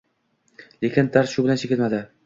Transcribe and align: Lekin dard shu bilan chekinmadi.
Lekin 0.85 1.13
dard 1.19 1.33
shu 1.35 1.47
bilan 1.47 1.63
chekinmadi. 1.65 2.05